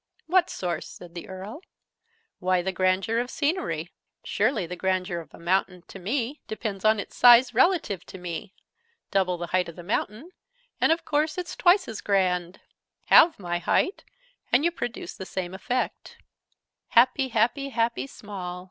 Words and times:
"What 0.25 0.49
source?" 0.49 0.87
said 0.87 1.13
the 1.13 1.27
Earl. 1.29 1.61
"Why, 2.39 2.63
the 2.63 2.71
grandeur 2.71 3.19
of 3.19 3.29
scenery! 3.29 3.91
Surely 4.23 4.65
the 4.65 4.75
grandeur 4.75 5.19
of 5.19 5.31
a 5.31 5.37
mountain, 5.37 5.83
to 5.89 5.99
me, 5.99 6.41
depends 6.47 6.83
on 6.83 6.99
its 6.99 7.15
size, 7.15 7.53
relative 7.53 8.03
to 8.07 8.17
me? 8.17 8.55
Double 9.11 9.37
the 9.37 9.45
height 9.53 9.69
of 9.69 9.75
the 9.75 9.83
mountain, 9.83 10.31
and 10.79 10.91
of 10.91 11.05
course 11.05 11.37
it's 11.37 11.55
twice 11.55 11.87
as 11.87 12.01
grand. 12.01 12.61
Halve 13.09 13.37
my 13.37 13.59
height, 13.59 14.03
and 14.51 14.65
you 14.65 14.71
produce 14.71 15.13
the 15.15 15.23
same 15.27 15.53
effect." 15.53 16.17
"Happy, 16.87 17.27
happy, 17.27 17.69
happy 17.69 18.07
Small!" 18.07 18.59